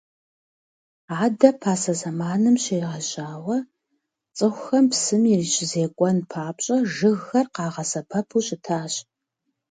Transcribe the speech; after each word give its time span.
Адэ 1.23 1.49
пасэ 1.61 1.93
зэманым 1.99 2.55
щегъэжьауэ 2.63 3.57
цӏыхухэм 4.37 4.85
псым 4.91 5.23
ирищызекӏуэн 5.31 6.17
папщӏэ 6.29 6.77
жыгхэр 6.93 7.45
къагъэсэбэпу 7.55 8.43
щытащ. 8.45 8.93